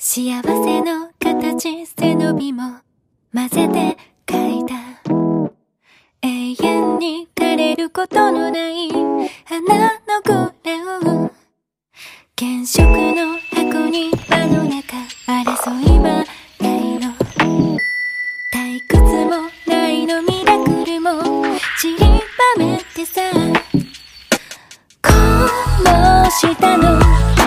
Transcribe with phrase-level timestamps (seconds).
[0.00, 2.78] 幸せの形背伸びも
[3.34, 3.96] 混ぜて
[4.32, 4.76] 描いた。
[6.22, 8.88] 永遠に枯れることのない
[9.44, 11.32] 花のグレを
[12.38, 16.24] 原色の箱にあの中争いは
[16.60, 17.12] ないの。
[18.54, 21.10] 退屈もないのミラクルも
[21.80, 21.98] 散り
[22.56, 23.20] ばめてさ。
[25.02, 25.10] こ
[25.82, 27.37] うしたの。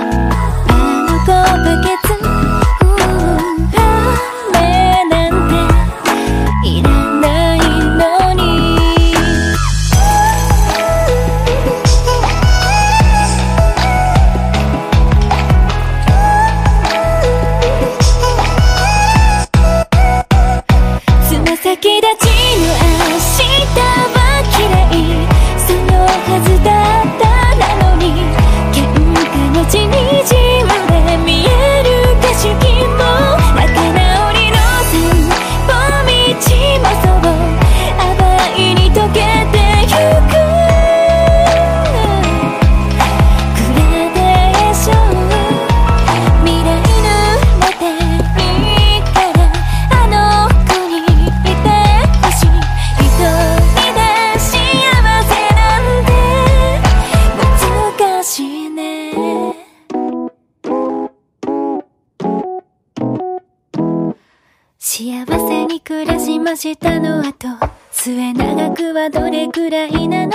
[64.94, 67.48] 幸せに暮らしましたの後
[67.92, 70.34] 末永くはどれくらいなの？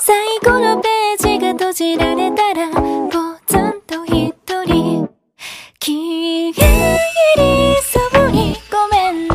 [0.00, 2.78] 最後のページが閉じられたらぽ
[3.48, 4.32] つんと一
[4.64, 5.10] 人。
[5.80, 6.94] 消え入
[7.36, 9.34] りそうにごめんね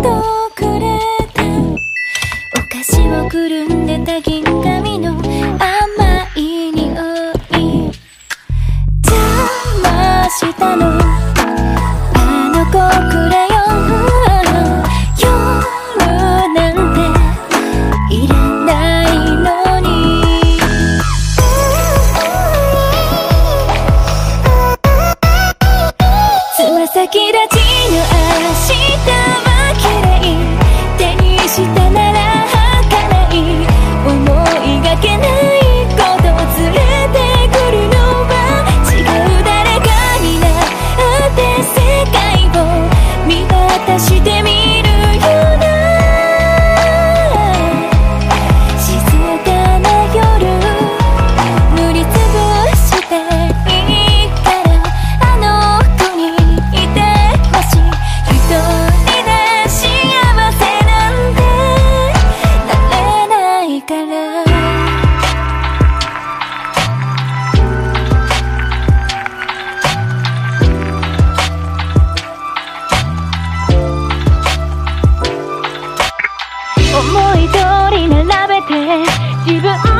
[0.00, 0.22] と
[0.54, 1.00] くれ
[1.34, 1.42] た。
[1.42, 5.18] お菓子をくるんでた銀紙の甘
[6.36, 6.92] い匂
[7.58, 7.90] い。
[9.02, 9.18] 邪
[9.82, 10.95] 魔したの
[27.08, 27.35] つ
[79.56, 79.95] Baby,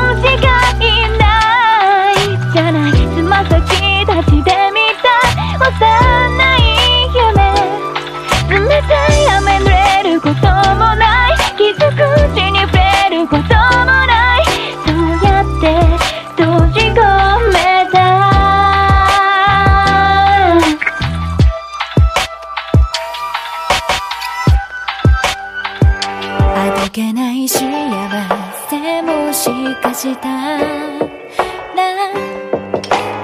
[30.13, 30.59] したら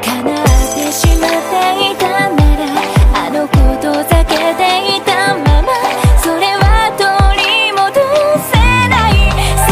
[0.01, 0.45] 叶っ
[0.75, 1.55] てしまって
[1.91, 2.61] いたなら
[3.13, 4.61] あのこと避けて
[4.97, 5.67] いたまま
[6.21, 7.07] それは取
[7.41, 7.83] り戻
[8.51, 8.57] せ
[8.89, 9.11] ない
[9.63, 9.71] さ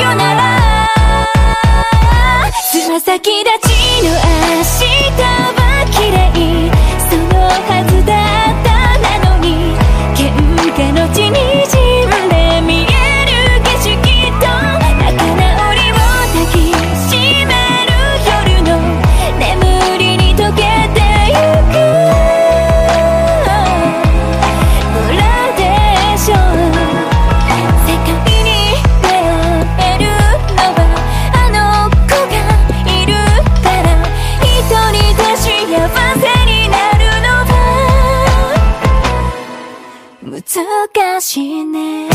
[0.00, 0.40] よなら
[2.72, 3.70] つま先立ち
[4.02, 4.62] の明
[5.18, 5.33] 日
[40.88, 42.08] かしね。